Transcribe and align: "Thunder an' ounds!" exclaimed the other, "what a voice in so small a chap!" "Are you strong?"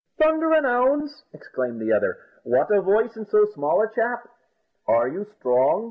"Thunder 0.17 0.51
an' 0.51 0.65
ounds!" 0.65 1.25
exclaimed 1.31 1.79
the 1.79 1.93
other, 1.93 2.17
"what 2.41 2.71
a 2.73 2.81
voice 2.81 3.15
in 3.17 3.27
so 3.27 3.45
small 3.53 3.83
a 3.83 3.87
chap!" 3.93 4.27
"Are 4.87 5.07
you 5.07 5.25
strong?" 5.37 5.79